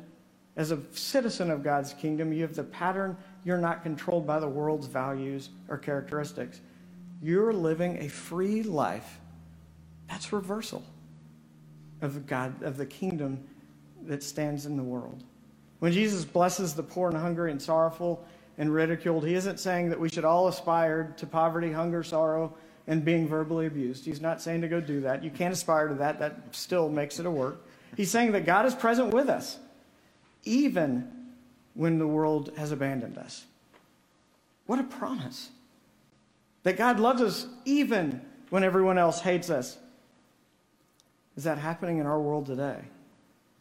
as 0.56 0.72
a 0.72 0.80
citizen 0.92 1.50
of 1.50 1.64
God's 1.64 1.94
kingdom, 1.94 2.32
you 2.32 2.42
have 2.44 2.56
the 2.56 2.64
pattern, 2.64 3.18
you're 3.44 3.58
not 3.58 3.84
controlled 3.84 4.28
by 4.28 4.40
the 4.40 4.48
world's 4.48 4.88
values 4.88 5.50
or 5.70 5.78
characteristics. 5.78 6.62
You're 7.22 7.54
living 7.54 7.98
a 7.98 8.08
free 8.08 8.64
life. 8.64 9.20
That's 10.08 10.34
reversal 10.34 10.84
of 12.02 12.28
God, 12.28 12.64
of 12.64 12.78
the 12.78 12.86
kingdom 12.86 13.44
that 14.04 14.24
stands 14.24 14.66
in 14.66 14.76
the 14.76 14.84
world. 14.84 15.24
When 15.82 15.92
Jesus 15.92 16.24
blesses 16.24 16.76
the 16.76 16.84
poor 16.84 17.10
and 17.10 17.18
hungry 17.18 17.50
and 17.50 17.60
sorrowful 17.60 18.24
and 18.60 18.72
ridiculed, 18.72 19.26
he 19.26 19.34
isn't 19.34 19.60
saying 19.60 19.90
that 19.90 20.00
we 20.00 20.10
should 20.10 20.24
all 20.24 20.48
aspire 20.48 21.16
to 21.18 21.26
poverty, 21.26 21.72
hunger, 21.72 22.04
sorrow, 22.04 22.54
and 22.86 23.04
being 23.04 23.28
verbally 23.28 23.66
abused. 23.66 24.06
He's 24.06 24.22
not 24.22 24.42
saying 24.42 24.62
to 24.62 24.68
go 24.68 24.80
do 24.80 25.02
that. 25.02 25.24
You 25.24 25.32
can't 25.32 25.52
aspire 25.52 25.88
to 25.88 25.96
that. 25.96 26.20
That 26.20 26.40
still 26.52 26.88
makes 26.88 27.20
it 27.20 27.26
a 27.26 27.32
work. 27.32 27.66
He's 27.98 28.12
saying 28.12 28.34
that 28.34 28.46
God 28.46 28.68
is 28.68 28.76
present 28.76 29.12
with 29.12 29.28
us, 29.28 29.58
even 30.44 31.10
when 31.74 31.98
the 31.98 32.08
world 32.08 32.52
has 32.58 32.72
abandoned 32.72 33.18
us. 33.18 33.46
What 34.68 34.80
a 34.80 34.84
promise! 34.84 35.50
That 36.62 36.78
God 36.78 37.00
loves 37.00 37.24
us 37.24 37.48
even 37.66 38.22
when 38.52 38.64
everyone 38.64 39.00
else 39.00 39.20
hates 39.20 39.50
us 39.50 39.80
is 41.38 41.46
that 41.46 41.58
happening 41.58 41.98
in 41.98 42.06
our 42.06 42.20
world 42.20 42.46
today? 42.46 42.80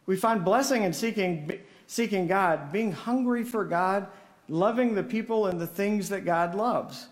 We 0.05 0.15
find 0.15 0.43
blessing 0.43 0.83
in 0.83 0.93
seeking, 0.93 1.51
seeking 1.91 2.25
God, 2.25 2.71
being 2.71 2.93
hungry 2.93 3.43
for 3.43 3.65
God, 3.65 4.07
loving 4.47 4.95
the 4.95 5.03
people 5.03 5.47
and 5.47 5.59
the 5.59 5.67
things 5.67 6.07
that 6.07 6.23
God 6.23 6.55
loves. 6.55 7.07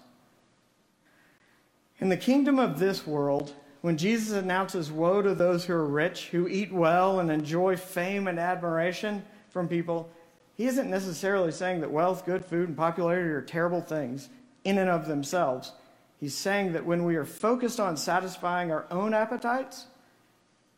In 1.99 2.07
the 2.07 2.15
kingdom 2.15 2.59
of 2.59 2.79
this 2.79 3.05
world, 3.05 3.51
when 3.81 3.97
Jesus 3.97 4.31
announces 4.31 4.89
woe 4.89 5.21
to 5.21 5.35
those 5.35 5.65
who 5.65 5.73
are 5.73 5.85
rich, 5.85 6.29
who 6.29 6.47
eat 6.47 6.71
well 6.71 7.19
and 7.19 7.29
enjoy 7.29 7.75
fame 7.75 8.29
and 8.29 8.39
admiration 8.39 9.21
from 9.49 9.67
people, 9.67 10.09
he 10.55 10.65
isn't 10.65 10.89
necessarily 10.89 11.51
saying 11.51 11.81
that 11.81 11.91
wealth, 11.91 12.25
good 12.25 12.45
food, 12.45 12.69
and 12.69 12.77
popularity 12.77 13.31
are 13.31 13.41
terrible 13.41 13.81
things 13.81 14.29
in 14.63 14.77
and 14.77 14.89
of 14.89 15.07
themselves. 15.07 15.73
He's 16.21 16.35
saying 16.35 16.71
that 16.71 16.85
when 16.85 17.03
we 17.03 17.17
are 17.17 17.25
focused 17.25 17.81
on 17.81 17.97
satisfying 17.97 18.71
our 18.71 18.85
own 18.89 19.13
appetites, 19.13 19.87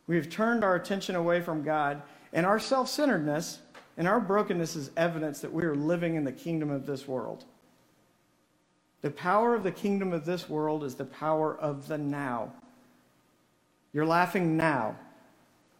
we 0.08 0.16
have 0.16 0.28
turned 0.28 0.64
our 0.64 0.74
attention 0.74 1.16
away 1.16 1.40
from 1.40 1.62
God, 1.62 2.02
and 2.34 2.48
our 2.48 2.60
self 2.60 2.90
centeredness 2.90 3.60
and 4.02 4.08
our 4.08 4.20
brokenness 4.20 4.76
is 4.76 4.90
evidence 4.98 5.42
that 5.42 5.54
we 5.54 5.64
are 5.64 5.76
living 5.76 6.16
in 6.16 6.24
the 6.24 6.32
kingdom 6.32 6.72
of 6.72 6.88
this 6.88 7.08
world. 7.08 7.46
The 9.04 9.12
power 9.12 9.54
of 9.54 9.62
the 9.62 9.72
kingdom 9.72 10.12
of 10.12 10.26
this 10.26 10.50
world 10.50 10.84
is 10.84 10.96
the 10.96 11.06
power 11.06 11.56
of 11.56 11.88
the 11.88 12.00
now. 12.00 12.52
You're 13.94 14.08
laughing 14.08 14.58
now. 14.58 14.96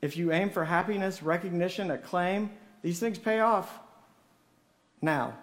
If 0.04 0.18
you 0.18 0.32
aim 0.32 0.52
for 0.52 0.64
happiness, 0.64 1.24
recognition, 1.24 1.90
acclaim, 1.90 2.52
these 2.84 3.00
things 3.00 3.18
pay 3.18 3.40
off 3.40 3.80
now. 5.02 5.34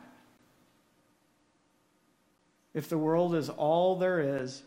If 2.75 2.89
the 2.89 2.97
world 2.97 3.35
is 3.35 3.49
all 3.49 3.97
there 3.97 4.21
is, 4.41 4.63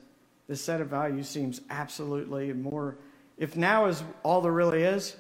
this 0.50 0.62
set 0.62 0.82
of 0.82 0.90
values 0.90 1.30
seems 1.30 1.62
absolutely 1.70 2.52
more. 2.52 2.98
If 3.38 3.56
now 3.56 3.86
is 3.86 4.04
all 4.22 4.42
there 4.42 4.52
really 4.52 4.84
is, 4.84 5.16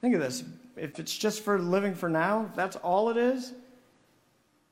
think 0.00 0.14
of 0.14 0.22
this. 0.22 0.42
If 0.76 0.98
it's 0.98 1.16
just 1.16 1.42
for 1.42 1.58
living 1.58 1.94
for 1.94 2.08
now, 2.08 2.50
that's 2.54 2.76
all 2.76 3.10
it 3.10 3.16
is, 3.16 3.52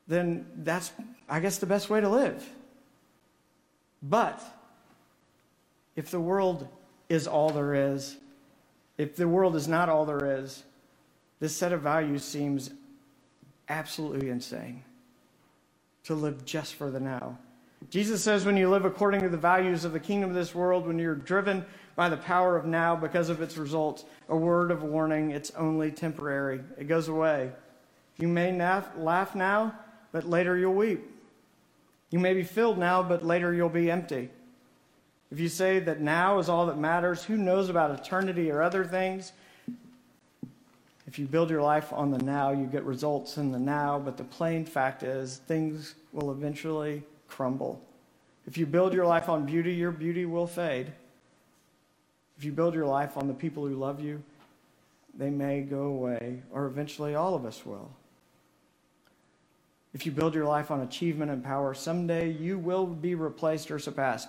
then 0.08 0.46
that's, 0.56 0.92
I 1.28 1.40
guess, 1.40 1.58
the 1.58 1.66
best 1.66 1.90
way 1.90 2.00
to 2.00 2.08
live. 2.08 2.48
But 4.02 4.42
if 5.96 6.10
the 6.10 6.20
world 6.20 6.66
is 7.08 7.26
all 7.26 7.50
there 7.50 7.74
is, 7.92 8.16
if 8.96 9.16
the 9.16 9.28
world 9.28 9.56
is 9.56 9.68
not 9.68 9.88
all 9.88 10.04
there 10.04 10.40
is, 10.40 10.64
this 11.38 11.54
set 11.56 11.72
of 11.72 11.82
values 11.82 12.24
seems 12.24 12.70
absolutely 13.68 14.30
insane 14.30 14.82
to 16.04 16.14
live 16.14 16.44
just 16.44 16.74
for 16.74 16.90
the 16.90 17.00
now. 17.00 17.38
Jesus 17.88 18.22
says 18.22 18.44
when 18.44 18.56
you 18.56 18.68
live 18.68 18.84
according 18.84 19.22
to 19.22 19.28
the 19.28 19.36
values 19.38 19.84
of 19.84 19.92
the 19.92 20.00
kingdom 20.00 20.28
of 20.28 20.36
this 20.36 20.54
world, 20.54 20.86
when 20.86 20.98
you're 20.98 21.14
driven 21.14 21.64
by 22.00 22.08
the 22.08 22.16
power 22.16 22.56
of 22.56 22.64
now 22.64 22.96
because 22.96 23.28
of 23.28 23.42
its 23.42 23.58
results, 23.58 24.06
a 24.30 24.34
word 24.34 24.70
of 24.70 24.82
warning, 24.82 25.32
it's 25.32 25.50
only 25.50 25.90
temporary. 25.90 26.62
It 26.78 26.88
goes 26.88 27.08
away. 27.08 27.52
You 28.16 28.26
may 28.26 28.56
laugh 28.56 29.34
now, 29.34 29.74
but 30.10 30.26
later 30.26 30.56
you'll 30.56 30.72
weep. 30.72 31.04
You 32.08 32.18
may 32.18 32.32
be 32.32 32.42
filled 32.42 32.78
now, 32.78 33.02
but 33.02 33.22
later 33.22 33.52
you'll 33.52 33.68
be 33.68 33.90
empty. 33.90 34.30
If 35.30 35.38
you 35.40 35.50
say 35.50 35.78
that 35.80 36.00
now 36.00 36.38
is 36.38 36.48
all 36.48 36.64
that 36.68 36.78
matters, 36.78 37.22
who 37.22 37.36
knows 37.36 37.68
about 37.68 37.90
eternity 37.90 38.50
or 38.50 38.62
other 38.62 38.86
things? 38.86 39.32
If 41.06 41.18
you 41.18 41.26
build 41.26 41.50
your 41.50 41.60
life 41.60 41.92
on 41.92 42.10
the 42.10 42.24
now, 42.24 42.50
you 42.50 42.64
get 42.64 42.84
results 42.84 43.36
in 43.36 43.52
the 43.52 43.58
now, 43.58 43.98
but 43.98 44.16
the 44.16 44.24
plain 44.24 44.64
fact 44.64 45.02
is 45.02 45.42
things 45.46 45.96
will 46.14 46.30
eventually 46.30 47.02
crumble. 47.28 47.84
If 48.46 48.56
you 48.56 48.64
build 48.64 48.94
your 48.94 49.04
life 49.04 49.28
on 49.28 49.44
beauty, 49.44 49.74
your 49.74 49.90
beauty 49.90 50.24
will 50.24 50.46
fade. 50.46 50.94
If 52.40 52.46
you 52.46 52.52
build 52.52 52.72
your 52.72 52.86
life 52.86 53.18
on 53.18 53.28
the 53.28 53.34
people 53.34 53.66
who 53.66 53.74
love 53.74 54.00
you, 54.00 54.22
they 55.14 55.28
may 55.28 55.60
go 55.60 55.82
away, 55.82 56.40
or 56.50 56.64
eventually 56.64 57.14
all 57.14 57.34
of 57.34 57.44
us 57.44 57.66
will. 57.66 57.90
If 59.92 60.06
you 60.06 60.12
build 60.12 60.34
your 60.34 60.46
life 60.46 60.70
on 60.70 60.80
achievement 60.80 61.30
and 61.30 61.44
power, 61.44 61.74
someday 61.74 62.30
you 62.30 62.58
will 62.58 62.86
be 62.86 63.14
replaced 63.14 63.70
or 63.70 63.78
surpassed. 63.78 64.26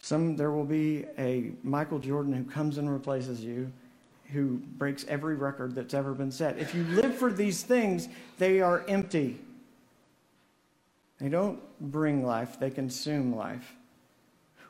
Some, 0.00 0.34
there 0.34 0.50
will 0.50 0.64
be 0.64 1.04
a 1.16 1.52
Michael 1.62 2.00
Jordan 2.00 2.32
who 2.32 2.42
comes 2.42 2.76
and 2.76 2.90
replaces 2.90 3.44
you, 3.44 3.70
who 4.32 4.60
breaks 4.76 5.04
every 5.06 5.36
record 5.36 5.76
that's 5.76 5.94
ever 5.94 6.14
been 6.14 6.32
set. 6.32 6.58
If 6.58 6.74
you 6.74 6.82
live 6.82 7.14
for 7.14 7.32
these 7.32 7.62
things, 7.62 8.08
they 8.38 8.60
are 8.62 8.84
empty. 8.88 9.38
They 11.20 11.28
don't 11.28 11.60
bring 11.80 12.26
life, 12.26 12.58
they 12.58 12.70
consume 12.70 13.36
life. 13.36 13.76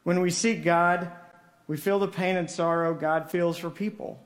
When 0.03 0.21
we 0.21 0.29
seek 0.29 0.63
God, 0.65 1.11
we 1.67 1.77
feel 1.77 1.99
the 1.99 2.09
pain 2.09 2.37
and 2.37 2.51
sorrow 2.51 2.95
God 2.95 3.31
feels 3.31 3.57
for 3.57 3.71
people 3.71 4.23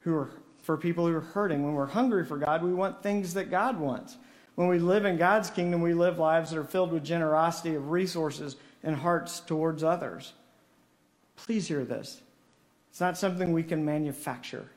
who 0.00 0.14
are 0.14 0.30
for 0.66 0.76
people 0.76 1.06
who 1.06 1.14
are 1.14 1.20
hurting. 1.20 1.62
When 1.62 1.74
we're 1.74 1.86
hungry 1.86 2.24
for 2.24 2.36
God, 2.36 2.60
we 2.60 2.74
want 2.74 3.00
things 3.00 3.34
that 3.34 3.52
God 3.52 3.78
wants. 3.78 4.16
When 4.56 4.66
we 4.66 4.80
live 4.80 5.04
in 5.04 5.16
God's 5.16 5.48
kingdom, 5.48 5.80
we 5.80 5.94
live 5.94 6.18
lives 6.18 6.50
that 6.50 6.58
are 6.58 6.64
filled 6.64 6.90
with 6.90 7.04
generosity 7.04 7.76
of 7.76 7.92
resources 7.92 8.56
and 8.82 8.96
hearts 8.96 9.38
towards 9.38 9.84
others. 9.84 10.32
Please 11.36 11.68
hear 11.68 11.84
this. 11.84 12.20
It's 12.90 13.00
not 13.00 13.16
something 13.16 13.52
we 13.52 13.62
can 13.62 13.84
manufacture. 13.84 14.68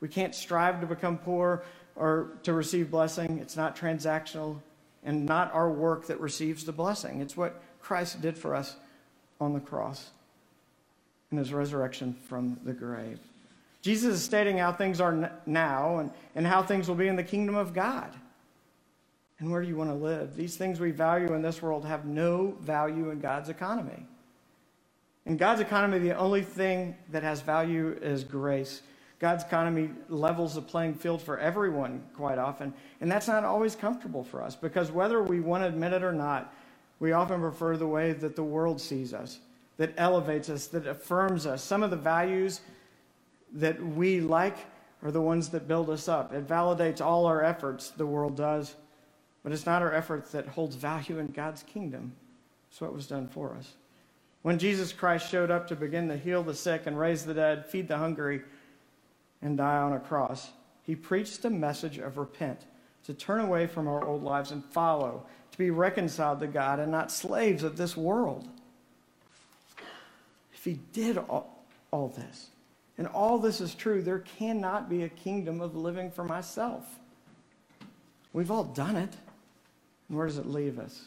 We 0.00 0.08
can't 0.08 0.34
strive 0.34 0.82
to 0.82 0.86
become 0.86 1.16
poor 1.16 1.64
or 1.96 2.32
to 2.42 2.52
receive 2.52 2.90
blessing. 2.90 3.38
It's 3.38 3.56
not 3.56 3.74
transactional 3.74 4.60
and 5.02 5.24
not 5.24 5.50
our 5.54 5.70
work 5.70 6.08
that 6.08 6.20
receives 6.20 6.64
the 6.64 6.72
blessing. 6.72 7.22
It's 7.22 7.38
what 7.38 7.62
Christ 7.80 8.20
did 8.20 8.36
for 8.36 8.54
us 8.54 8.76
on 9.40 9.54
the 9.54 9.60
cross 9.60 10.10
and 11.30 11.38
his 11.38 11.52
resurrection 11.52 12.14
from 12.28 12.58
the 12.64 12.72
grave. 12.72 13.18
Jesus 13.82 14.16
is 14.16 14.22
stating 14.22 14.58
how 14.58 14.72
things 14.72 15.00
are 15.00 15.32
now 15.46 15.98
and, 15.98 16.10
and 16.34 16.46
how 16.46 16.62
things 16.62 16.88
will 16.88 16.94
be 16.94 17.08
in 17.08 17.16
the 17.16 17.22
kingdom 17.22 17.54
of 17.54 17.72
God. 17.72 18.10
And 19.38 19.50
where 19.50 19.62
do 19.62 19.68
you 19.68 19.76
want 19.76 19.90
to 19.90 19.94
live? 19.94 20.34
These 20.34 20.56
things 20.56 20.80
we 20.80 20.90
value 20.90 21.32
in 21.34 21.42
this 21.42 21.62
world 21.62 21.84
have 21.84 22.04
no 22.04 22.56
value 22.60 23.10
in 23.10 23.20
God's 23.20 23.48
economy. 23.48 24.04
In 25.26 25.36
God's 25.36 25.60
economy, 25.60 25.98
the 25.98 26.16
only 26.16 26.42
thing 26.42 26.96
that 27.10 27.22
has 27.22 27.40
value 27.40 27.96
is 28.02 28.24
grace. 28.24 28.82
God's 29.18 29.44
economy 29.44 29.90
levels 30.08 30.54
the 30.54 30.62
playing 30.62 30.94
field 30.94 31.20
for 31.20 31.38
everyone 31.38 32.02
quite 32.16 32.38
often, 32.38 32.72
and 33.00 33.10
that's 33.10 33.28
not 33.28 33.44
always 33.44 33.76
comfortable 33.76 34.24
for 34.24 34.42
us 34.42 34.56
because 34.56 34.90
whether 34.90 35.22
we 35.22 35.40
want 35.40 35.64
to 35.64 35.68
admit 35.68 35.92
it 35.92 36.02
or 36.02 36.12
not, 36.12 36.54
we 37.00 37.12
often 37.12 37.40
prefer 37.40 37.76
the 37.76 37.86
way 37.86 38.12
that 38.12 38.36
the 38.36 38.44
world 38.44 38.80
sees 38.80 39.12
us, 39.12 39.38
that 39.78 39.94
elevates 39.96 40.50
us, 40.50 40.66
that 40.68 40.86
affirms 40.86 41.46
us. 41.46 41.62
Some 41.62 41.82
of 41.82 41.90
the 41.90 41.96
values 41.96 42.60
that 43.54 43.82
we 43.82 44.20
like 44.20 44.58
are 45.02 45.10
the 45.10 45.22
ones 45.22 45.48
that 45.50 45.68
build 45.68 45.88
us 45.88 46.08
up. 46.08 46.34
It 46.34 46.46
validates 46.46 47.00
all 47.00 47.26
our 47.26 47.42
efforts, 47.42 47.90
the 47.90 48.06
world 48.06 48.36
does, 48.36 48.74
but 49.42 49.52
it's 49.52 49.66
not 49.66 49.80
our 49.80 49.94
efforts 49.94 50.32
that 50.32 50.48
holds 50.48 50.76
value 50.76 51.18
in 51.18 51.28
God's 51.28 51.62
kingdom. 51.62 52.12
It's 52.70 52.80
what 52.80 52.92
was 52.92 53.06
done 53.06 53.28
for 53.28 53.54
us. 53.54 53.74
When 54.42 54.58
Jesus 54.58 54.92
Christ 54.92 55.30
showed 55.30 55.50
up 55.50 55.68
to 55.68 55.76
begin 55.76 56.08
to 56.08 56.16
heal 56.16 56.42
the 56.42 56.54
sick 56.54 56.82
and 56.86 56.98
raise 56.98 57.24
the 57.24 57.34
dead, 57.34 57.66
feed 57.66 57.88
the 57.88 57.98
hungry, 57.98 58.42
and 59.40 59.56
die 59.56 59.78
on 59.78 59.92
a 59.92 60.00
cross, 60.00 60.50
he 60.82 60.96
preached 60.96 61.44
a 61.44 61.50
message 61.50 61.98
of 61.98 62.18
repent, 62.18 62.66
to 63.04 63.14
turn 63.14 63.40
away 63.40 63.66
from 63.66 63.86
our 63.86 64.04
old 64.04 64.22
lives 64.22 64.50
and 64.50 64.64
follow, 64.64 65.24
to 65.52 65.58
be 65.58 65.70
reconciled 65.70 66.40
to 66.40 66.46
God 66.46 66.80
and 66.80 66.90
not 66.90 67.12
slaves 67.12 67.62
of 67.62 67.76
this 67.76 67.96
world. 67.96 68.48
He 70.68 70.78
did 70.92 71.16
all, 71.16 71.64
all 71.90 72.08
this, 72.08 72.48
and 72.98 73.06
all 73.06 73.38
this 73.38 73.62
is 73.62 73.74
true, 73.74 74.02
there 74.02 74.18
cannot 74.18 74.90
be 74.90 75.04
a 75.04 75.08
kingdom 75.08 75.62
of 75.62 75.74
living 75.74 76.10
for 76.10 76.24
myself. 76.24 76.84
We've 78.34 78.50
all 78.50 78.64
done 78.64 78.96
it. 78.96 79.16
And 80.08 80.18
where 80.18 80.26
does 80.26 80.36
it 80.36 80.44
leave 80.44 80.78
us? 80.78 81.06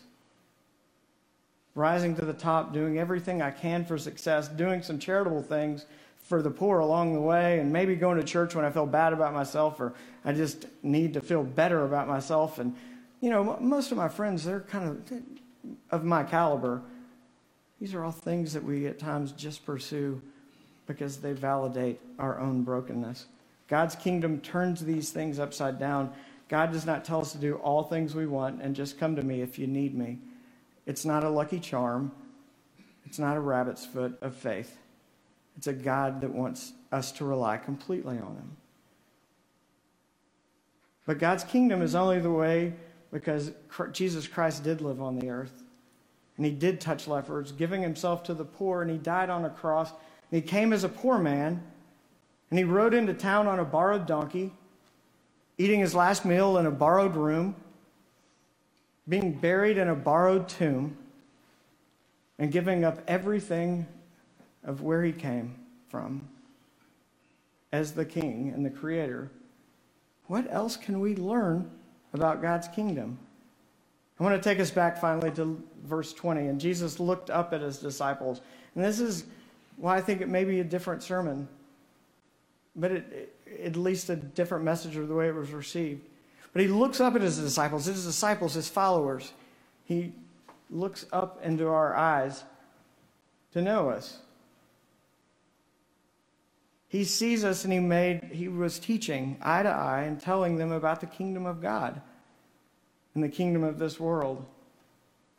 Rising 1.75 2.15
to 2.15 2.25
the 2.25 2.33
top, 2.33 2.73
doing 2.73 2.97
everything 2.97 3.43
I 3.43 3.51
can 3.51 3.85
for 3.85 3.99
success, 3.99 4.47
doing 4.47 4.81
some 4.81 4.97
charitable 4.97 5.43
things 5.43 5.85
for 6.23 6.41
the 6.41 6.49
poor 6.49 6.79
along 6.79 7.13
the 7.13 7.21
way, 7.21 7.59
and 7.59 7.71
maybe 7.71 7.95
going 7.95 8.17
to 8.17 8.23
church 8.23 8.55
when 8.55 8.65
I 8.65 8.71
feel 8.71 8.87
bad 8.87 9.13
about 9.13 9.31
myself 9.31 9.79
or 9.79 9.93
I 10.25 10.33
just 10.33 10.65
need 10.81 11.13
to 11.13 11.21
feel 11.21 11.43
better 11.43 11.85
about 11.85 12.07
myself. 12.07 12.57
And, 12.57 12.75
you 13.19 13.29
know, 13.29 13.57
most 13.61 13.91
of 13.91 13.97
my 13.97 14.07
friends, 14.07 14.43
they're 14.43 14.61
kind 14.61 14.89
of 14.89 15.21
of 15.91 16.03
my 16.03 16.23
caliber. 16.23 16.81
These 17.81 17.95
are 17.95 18.03
all 18.03 18.11
things 18.11 18.53
that 18.53 18.63
we 18.63 18.85
at 18.85 18.99
times 18.99 19.31
just 19.31 19.65
pursue 19.65 20.21
because 20.85 21.17
they 21.17 21.33
validate 21.33 21.99
our 22.19 22.39
own 22.39 22.63
brokenness. 22.63 23.25
God's 23.67 23.95
kingdom 23.95 24.39
turns 24.41 24.85
these 24.85 25.09
things 25.09 25.39
upside 25.39 25.79
down. 25.79 26.13
God 26.47 26.71
does 26.71 26.85
not 26.85 27.03
tell 27.03 27.21
us 27.21 27.31
to 27.31 27.39
do 27.39 27.55
all 27.55 27.81
things 27.81 28.13
we 28.13 28.27
want 28.27 28.61
and 28.61 28.75
just 28.75 28.99
come 28.99 29.15
to 29.15 29.23
me 29.23 29.41
if 29.41 29.57
you 29.57 29.65
need 29.65 29.95
me. 29.95 30.19
It's 30.85 31.05
not 31.05 31.23
a 31.23 31.29
lucky 31.29 31.59
charm. 31.59 32.11
It's 33.05 33.17
not 33.17 33.35
a 33.35 33.39
rabbit's 33.39 33.85
foot 33.85 34.15
of 34.21 34.35
faith. 34.35 34.77
It's 35.57 35.65
a 35.65 35.73
God 35.73 36.21
that 36.21 36.31
wants 36.31 36.73
us 36.91 37.11
to 37.13 37.25
rely 37.25 37.57
completely 37.57 38.19
on 38.19 38.35
Him. 38.35 38.57
But 41.07 41.17
God's 41.17 41.43
kingdom 41.43 41.81
is 41.81 41.95
only 41.95 42.19
the 42.19 42.29
way 42.29 42.73
because 43.11 43.51
Jesus 43.91 44.27
Christ 44.27 44.63
did 44.63 44.81
live 44.81 45.01
on 45.01 45.17
the 45.17 45.29
earth. 45.29 45.63
And 46.41 46.45
He 46.47 46.51
did 46.51 46.81
touch 46.81 47.07
lepers, 47.07 47.51
giving 47.51 47.83
Himself 47.83 48.23
to 48.23 48.33
the 48.33 48.43
poor, 48.43 48.81
and 48.81 48.89
He 48.89 48.97
died 48.97 49.29
on 49.29 49.45
a 49.45 49.49
cross 49.51 49.93
and 50.31 50.41
he 50.41 50.47
came 50.47 50.71
as 50.71 50.83
a 50.83 50.89
poor 50.89 51.17
man, 51.17 51.61
and 52.49 52.59
he 52.59 52.63
rode 52.63 52.93
into 52.93 53.13
town 53.13 53.47
on 53.47 53.59
a 53.59 53.65
borrowed 53.65 54.05
donkey, 54.05 54.53
eating 55.57 55.81
his 55.81 55.93
last 55.93 56.25
meal 56.25 56.57
in 56.57 56.65
a 56.65 56.71
borrowed 56.71 57.15
room, 57.15 57.55
being 59.09 59.33
buried 59.33 59.77
in 59.77 59.89
a 59.89 59.95
borrowed 59.95 60.47
tomb 60.47 60.97
and 62.39 62.51
giving 62.51 62.85
up 62.85 63.01
everything 63.07 63.85
of 64.63 64.81
where 64.81 65.03
he 65.03 65.11
came 65.11 65.55
from 65.89 66.27
as 67.73 67.91
the 67.91 68.05
king 68.05 68.51
and 68.55 68.65
the 68.65 68.69
creator, 68.69 69.29
what 70.27 70.47
else 70.49 70.77
can 70.77 71.01
we 71.01 71.15
learn 71.15 71.69
about 72.13 72.41
God's 72.41 72.69
kingdom? 72.69 73.17
I 74.21 74.23
want 74.23 74.35
to 74.35 74.49
take 74.49 74.59
us 74.59 74.69
back 74.69 75.01
finally 75.01 75.31
to 75.31 75.59
verse 75.83 76.13
20. 76.13 76.41
And 76.41 76.61
Jesus 76.61 76.99
looked 76.99 77.31
up 77.31 77.53
at 77.53 77.61
his 77.61 77.79
disciples. 77.79 78.39
And 78.75 78.83
this 78.83 78.99
is 78.99 79.23
why 79.77 79.97
I 79.97 80.01
think 80.01 80.21
it 80.21 80.29
may 80.29 80.43
be 80.43 80.59
a 80.59 80.63
different 80.63 81.01
sermon, 81.01 81.47
but 82.75 82.91
it, 82.91 83.33
it, 83.47 83.65
at 83.65 83.75
least 83.75 84.11
a 84.11 84.15
different 84.15 84.63
message 84.63 84.95
of 84.95 85.07
the 85.07 85.15
way 85.15 85.27
it 85.27 85.33
was 85.33 85.49
received. 85.49 86.05
But 86.53 86.61
he 86.61 86.67
looks 86.67 87.01
up 87.01 87.15
at 87.15 87.21
his 87.23 87.39
disciples, 87.39 87.85
his 87.85 88.05
disciples, 88.05 88.53
his 88.53 88.69
followers. 88.69 89.33
He 89.85 90.13
looks 90.69 91.07
up 91.11 91.43
into 91.43 91.67
our 91.67 91.95
eyes 91.95 92.43
to 93.53 93.61
know 93.63 93.89
us. 93.89 94.19
He 96.89 97.05
sees 97.05 97.43
us 97.43 97.63
and 97.63 97.73
he 97.73 97.79
made 97.79 98.25
he 98.31 98.49
was 98.49 98.77
teaching 98.77 99.37
eye 99.41 99.63
to 99.63 99.69
eye 99.69 100.03
and 100.03 100.21
telling 100.21 100.57
them 100.57 100.71
about 100.71 101.01
the 101.01 101.07
kingdom 101.07 101.47
of 101.47 101.59
God 101.59 102.01
and 103.13 103.23
the 103.23 103.29
kingdom 103.29 103.63
of 103.63 103.79
this 103.79 103.99
world. 103.99 104.45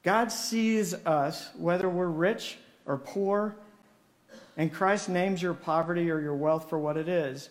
God 0.02 0.32
sees 0.32 0.94
us 0.94 1.50
whether 1.56 1.88
we're 1.88 2.06
rich 2.06 2.58
or 2.86 2.98
poor, 2.98 3.56
and 4.56 4.72
Christ 4.72 5.08
names 5.08 5.40
your 5.40 5.54
poverty 5.54 6.10
or 6.10 6.20
your 6.20 6.34
wealth 6.34 6.68
for 6.68 6.78
what 6.78 6.96
it 6.96 7.08
is. 7.08 7.48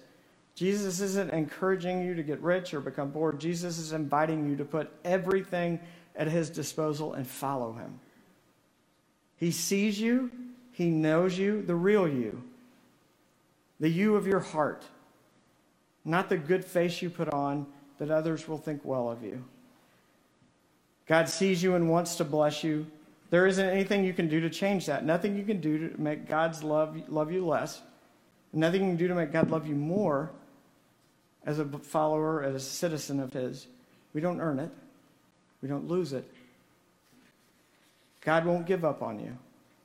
Jesus 0.54 1.00
isn't 1.00 1.32
encouraging 1.32 2.04
you 2.04 2.13
to 2.13 2.24
get 2.24 2.42
rich 2.42 2.74
or 2.74 2.82
become 2.82 3.12
poor. 3.12 3.32
Jesus 3.32 3.78
is 3.78 3.94
inviting 3.94 4.50
you 4.50 4.56
to 4.58 4.66
put 4.66 4.92
everything 5.06 5.80
at 6.16 6.28
his 6.28 6.50
disposal 6.50 7.13
and 7.13 7.25
follow 7.25 7.74
him. 7.74 8.00
He 9.38 9.51
sees 9.51 10.00
you, 10.00 10.30
he 10.74 10.90
knows 10.90 11.38
you, 11.38 11.62
the 11.62 11.75
real 11.75 12.08
you 12.08 12.44
the 13.82 13.90
you 13.90 14.16
of 14.16 14.28
your 14.28 14.40
heart, 14.40 14.86
not 16.06 16.30
the 16.30 16.38
good 16.38 16.63
face 16.63 17.01
you 17.01 17.10
put 17.10 17.34
on 17.34 17.66
that 17.98 18.12
others 18.12 18.48
will 18.48 18.60
think 18.60 18.80
well 18.86 19.10
of 19.10 19.24
you. 19.24 19.44
God 21.08 21.29
sees 21.29 21.62
you 21.62 21.75
and 21.75 21.89
wants 21.89 22.15
to 22.15 22.24
bless 22.24 22.63
you. 22.63 22.86
There 23.29 23.48
isn't 23.48 23.70
anything 23.70 24.03
you 24.03 24.13
can 24.13 24.27
do 24.27 24.41
to 24.41 24.50
change 24.50 24.86
that. 24.86 25.05
Nothing 25.05 25.38
you 25.38 25.43
can 25.43 25.62
do 25.62 25.89
to 25.89 26.01
make 26.01 26.27
God's 26.27 26.63
love 26.63 26.98
love 27.10 27.31
you 27.31 27.46
less. 27.46 27.81
Nothing 28.53 28.81
you 28.81 28.88
can 28.89 28.98
do 28.98 29.08
to 29.08 29.15
make 29.15 29.31
God 29.31 29.50
love 29.50 29.67
you 29.67 29.75
more 29.75 30.31
as 31.46 31.60
a 31.60 31.65
follower, 31.65 32.43
as 32.43 32.55
a 32.55 32.60
citizen 32.60 33.20
of 33.20 33.34
His. 33.34 33.67
We 34.13 34.22
don't 34.22 34.41
earn 34.41 34.60
it. 34.60 34.70
We 35.62 35.70
don't 35.70 35.88
lose 35.88 36.13
it. 36.13 36.29
God 38.22 38.46
won't 38.46 38.65
give 38.65 38.84
up 38.84 39.01
on 39.01 39.20
you. 39.20 39.36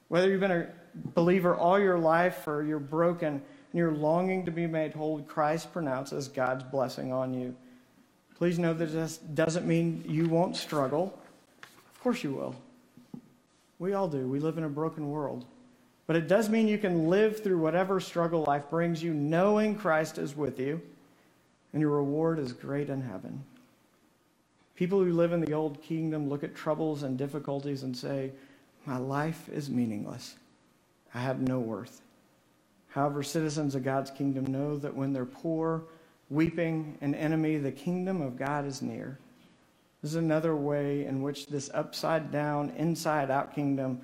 Whether 0.09 0.29
you've 0.29 0.41
been 0.41 0.51
a 0.51 0.69
believer 1.15 1.55
all 1.55 1.79
your 1.79 1.99
life 1.99 2.47
or 2.47 2.65
you're 2.65 2.79
broken, 2.79 3.29
and 3.77 3.79
you're 3.79 3.93
longing 3.93 4.45
to 4.45 4.51
be 4.51 4.67
made 4.67 4.95
whole, 4.95 5.21
Christ 5.23 5.73
pronounces 5.73 6.29
God's 6.29 6.65
blessing 6.65 7.13
on 7.13 7.35
you. 7.35 7.55
Please 8.39 8.59
know 8.59 8.75
that 8.75 8.93
this 8.93 9.17
doesn't 9.17 9.67
mean 9.67 10.05
you 10.07 10.29
won't 10.29 10.57
struggle. 10.57 11.19
Of 11.95 12.01
course 12.03 12.23
you 12.23 12.33
will. 12.33 12.55
We 13.79 13.95
all 13.95 14.09
do. 14.09 14.29
We 14.29 14.41
live 14.41 14.59
in 14.59 14.65
a 14.65 14.69
broken 14.69 15.11
world. 15.11 15.47
But 16.07 16.17
it 16.17 16.29
does 16.29 16.49
mean 16.49 16.69
you 16.69 16.79
can 16.79 17.09
live 17.09 17.43
through 17.43 17.59
whatever 17.59 17.99
struggle 17.99 18.45
life 18.45 18.71
brings 18.71 19.03
you, 19.03 19.13
knowing 19.13 19.75
Christ 19.75 20.19
is 20.19 20.37
with 20.37 20.61
you, 20.61 20.81
and 21.73 21.81
your 21.81 21.91
reward 21.91 22.39
is 22.39 22.53
great 22.53 22.91
in 22.91 23.01
heaven. 23.01 23.43
People 24.77 25.03
who 25.03 25.13
live 25.13 25.33
in 25.33 25.41
the 25.41 25.55
old 25.55 25.83
kingdom 25.83 26.29
look 26.29 26.45
at 26.45 26.55
troubles 26.55 27.03
and 27.03 27.17
difficulties 27.17 27.83
and 27.83 27.97
say, 27.97 28.31
My 28.85 28.99
life 28.99 29.49
is 29.49 29.71
meaningless. 29.71 30.37
I 31.15 31.21
have 31.21 31.41
no 31.41 31.59
worth. 31.59 32.03
However, 32.89 33.23
citizens 33.23 33.75
of 33.75 33.83
God's 33.83 34.11
kingdom 34.11 34.47
know 34.47 34.77
that 34.77 34.95
when 34.95 35.13
they're 35.13 35.25
poor, 35.25 35.83
weeping, 36.31 36.99
an 37.01 37.15
enemy, 37.15 37.59
the 37.59 37.73
kingdom 37.73 38.21
of 38.21 38.37
God 38.37 38.67
is 38.67 38.83
near. 38.83 39.19
This 40.03 40.13
is 40.13 40.17
another 40.17 40.55
way 40.55 41.05
in 41.05 41.23
which 41.23 41.47
this 41.47 41.71
upside 41.73 42.31
down, 42.31 42.71
inside 42.77 43.31
out 43.31 43.55
kingdom 43.55 44.01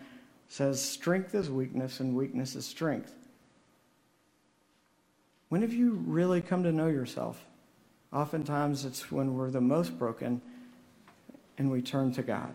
says 0.48 0.82
strength 0.82 1.34
is 1.34 1.50
weakness 1.50 2.00
and 2.00 2.14
weakness 2.14 2.54
is 2.54 2.66
strength. 2.66 3.14
When 5.48 5.62
have 5.62 5.72
you 5.72 6.02
really 6.06 6.40
come 6.40 6.62
to 6.62 6.72
know 6.72 6.88
yourself? 6.88 7.44
Oftentimes 8.12 8.84
it's 8.84 9.10
when 9.10 9.36
we're 9.36 9.50
the 9.50 9.60
most 9.60 9.98
broken 9.98 10.40
and 11.58 11.70
we 11.70 11.82
turn 11.82 12.12
to 12.12 12.22
God. 12.22 12.54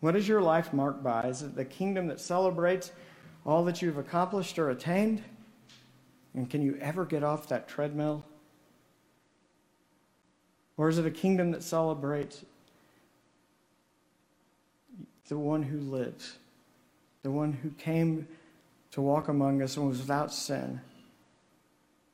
What 0.00 0.16
is 0.16 0.26
your 0.26 0.42
life 0.42 0.72
marked 0.72 1.02
by? 1.02 1.22
Is 1.28 1.42
it 1.42 1.54
the 1.54 1.64
kingdom 1.64 2.06
that 2.08 2.20
celebrates 2.20 2.92
all 3.46 3.64
that 3.64 3.82
you've 3.82 3.98
accomplished 3.98 4.58
or 4.58 4.70
attained? 4.70 5.22
And 6.34 6.48
can 6.48 6.62
you 6.62 6.78
ever 6.80 7.04
get 7.04 7.22
off 7.22 7.48
that 7.48 7.68
treadmill? 7.68 8.24
Or 10.76 10.88
is 10.88 10.98
it 10.98 11.06
a 11.06 11.10
kingdom 11.10 11.50
that 11.50 11.62
celebrates 11.62 12.44
the 15.28 15.38
one 15.38 15.62
who 15.62 15.78
lives, 15.78 16.38
the 17.22 17.30
one 17.30 17.52
who 17.52 17.70
came 17.70 18.26
to 18.90 19.00
walk 19.00 19.28
among 19.28 19.62
us 19.62 19.76
and 19.76 19.88
was 19.88 19.98
without 19.98 20.32
sin, 20.32 20.80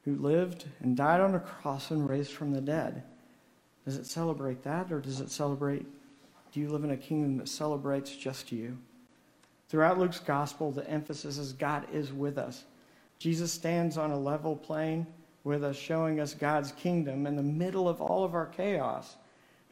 who 0.04 0.14
lived 0.16 0.66
and 0.80 0.96
died 0.96 1.20
on 1.20 1.34
a 1.34 1.40
cross 1.40 1.90
and 1.90 2.08
raised 2.08 2.32
from 2.32 2.52
the 2.52 2.60
dead? 2.60 3.02
Does 3.84 3.96
it 3.96 4.06
celebrate 4.06 4.62
that, 4.64 4.92
or 4.92 5.00
does 5.00 5.20
it 5.20 5.30
celebrate? 5.30 5.86
Do 6.52 6.60
you 6.60 6.68
live 6.68 6.84
in 6.84 6.90
a 6.90 6.96
kingdom 6.96 7.38
that 7.38 7.48
celebrates 7.48 8.14
just 8.14 8.52
you? 8.52 8.76
Throughout 9.68 9.98
Luke's 9.98 10.20
gospel, 10.20 10.70
the 10.70 10.88
emphasis 10.88 11.38
is 11.38 11.52
God 11.52 11.86
is 11.92 12.12
with 12.12 12.38
us. 12.38 12.64
Jesus 13.18 13.52
stands 13.52 13.98
on 13.98 14.10
a 14.10 14.18
level 14.18 14.54
plane 14.56 15.06
with 15.44 15.64
us, 15.64 15.76
showing 15.76 16.20
us 16.20 16.34
God's 16.34 16.72
kingdom 16.72 17.26
in 17.26 17.36
the 17.36 17.42
middle 17.42 17.88
of 17.88 18.00
all 18.00 18.24
of 18.24 18.34
our 18.34 18.46
chaos, 18.46 19.16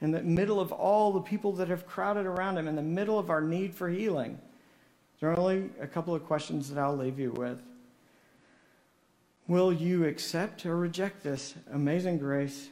in 0.00 0.10
the 0.10 0.22
middle 0.22 0.60
of 0.60 0.72
all 0.72 1.12
the 1.12 1.20
people 1.20 1.52
that 1.52 1.68
have 1.68 1.86
crowded 1.86 2.26
around 2.26 2.58
him, 2.58 2.66
in 2.68 2.76
the 2.76 2.82
middle 2.82 3.18
of 3.18 3.30
our 3.30 3.40
need 3.40 3.74
for 3.74 3.88
healing. 3.88 4.38
There 5.20 5.30
are 5.30 5.38
only 5.38 5.70
a 5.80 5.86
couple 5.86 6.14
of 6.14 6.24
questions 6.26 6.68
that 6.70 6.78
I'll 6.78 6.96
leave 6.96 7.18
you 7.18 7.32
with. 7.32 7.62
Will 9.48 9.72
you 9.72 10.04
accept 10.04 10.66
or 10.66 10.76
reject 10.76 11.22
this 11.22 11.54
amazing 11.72 12.18
grace 12.18 12.68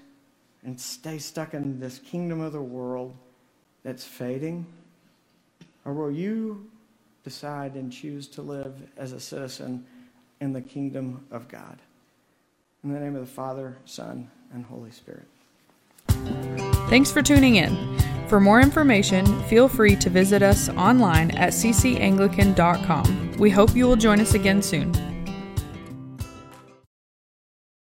and 0.64 0.78
stay 0.80 1.18
stuck 1.18 1.54
in 1.54 1.78
this 1.78 1.98
kingdom 2.00 2.40
of 2.40 2.52
the 2.52 2.60
world 2.60 3.16
that's 3.84 4.04
fading? 4.04 4.66
Or 5.84 5.92
will 5.92 6.10
you 6.10 6.68
decide 7.22 7.74
and 7.74 7.92
choose 7.92 8.26
to 8.28 8.42
live 8.42 8.74
as 8.96 9.12
a 9.12 9.20
citizen 9.20 9.86
in 10.44 10.52
the 10.52 10.60
kingdom 10.60 11.26
of 11.32 11.48
God. 11.48 11.80
In 12.84 12.92
the 12.92 13.00
name 13.00 13.16
of 13.16 13.22
the 13.22 13.26
Father, 13.26 13.78
Son, 13.86 14.30
and 14.52 14.64
Holy 14.66 14.90
Spirit. 14.90 15.26
Thanks 16.88 17.10
for 17.10 17.22
tuning 17.22 17.56
in. 17.56 17.98
For 18.28 18.38
more 18.40 18.60
information, 18.60 19.24
feel 19.44 19.68
free 19.68 19.96
to 19.96 20.10
visit 20.10 20.42
us 20.42 20.68
online 20.68 21.30
at 21.32 21.52
ccanglican.com. 21.52 23.32
We 23.38 23.50
hope 23.50 23.74
you 23.74 23.86
will 23.86 23.96
join 23.96 24.20
us 24.20 24.34
again 24.34 24.62
soon. 24.62 24.92